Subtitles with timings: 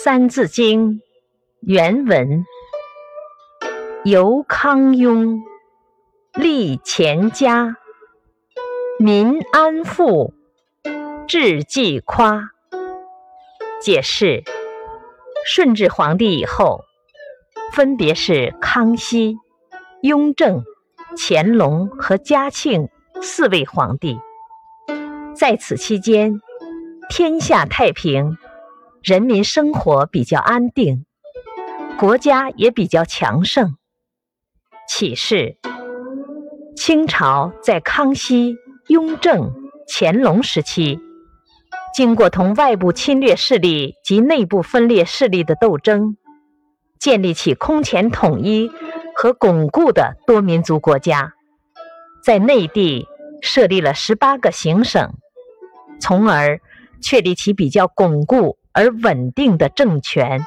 [0.00, 0.92] 三字经》
[1.58, 2.44] 原文：
[4.04, 5.42] 由康雍
[6.34, 7.74] 立乾家，
[9.00, 10.32] 民安富，
[11.26, 12.50] 治济夸。
[13.82, 14.44] 解释：
[15.44, 16.84] 顺治皇帝以后，
[17.72, 19.36] 分别是康熙、
[20.02, 20.62] 雍正、
[21.16, 22.88] 乾隆和嘉庆
[23.20, 24.20] 四位皇帝。
[25.34, 26.40] 在此期间，
[27.10, 28.38] 天下太平，
[29.08, 31.06] 人民生活比较安定，
[31.98, 33.78] 国家也比较强盛。
[34.86, 35.56] 启示：
[36.76, 38.58] 清朝在康熙、
[38.88, 39.50] 雍正、
[39.88, 41.00] 乾隆时期，
[41.94, 46.18] 经过同外部侵略势力及内部分裂势力的斗争，
[47.00, 48.70] 建立起空前统一
[49.16, 51.32] 和巩固的多民族国家，
[52.22, 53.08] 在内地
[53.40, 55.14] 设立了十八个行省。
[55.98, 56.60] 从而
[57.00, 60.40] 确立起比较巩固而稳定的政权。